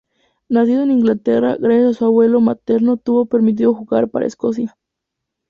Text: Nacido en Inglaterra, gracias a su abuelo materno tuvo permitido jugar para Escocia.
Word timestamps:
Nacido 0.49 0.81
en 0.81 0.89
Inglaterra, 0.89 1.57
gracias 1.59 1.89
a 1.91 1.99
su 1.99 2.05
abuelo 2.05 2.41
materno 2.41 2.97
tuvo 2.97 3.27
permitido 3.27 3.75
jugar 3.75 4.09
para 4.09 4.25
Escocia. 4.25 4.75